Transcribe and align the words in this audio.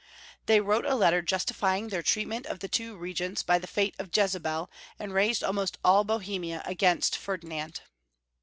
They 0.47 0.61
wrote 0.61 0.87
a 0.87 0.95
letter 0.95 1.21
justifying 1.21 1.89
their 1.89 2.01
treat 2.01 2.27
ment 2.27 2.47
of 2.47 2.57
the 2.57 2.67
two 2.67 2.97
regents 2.97 3.43
by 3.43 3.59
the 3.59 3.67
fate 3.67 3.93
of 3.99 4.09
Jezebel, 4.11 4.67
and 4.97 5.13
raised 5.13 5.43
almost 5.43 5.77
all 5.85 6.03
Bohemia 6.03 6.63
against 6.65 7.15
Ferdinand. 7.15 7.81